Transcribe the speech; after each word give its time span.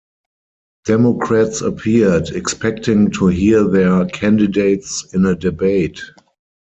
Democrats 0.85 1.61
appeared, 1.61 2.29
expecting 2.29 3.11
to 3.11 3.27
hear 3.27 3.67
their 3.67 4.03
candidates 4.07 5.07
in 5.13 5.27
a 5.27 5.35
debate. 5.35 6.01